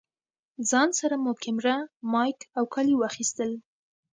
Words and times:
ځان 0.69 0.89
سره 0.99 1.15
مو 1.23 1.31
کېمره، 1.43 1.75
مايک 2.11 2.39
او 2.57 2.63
کالي 2.73 2.95
واخيستل. 2.97 3.51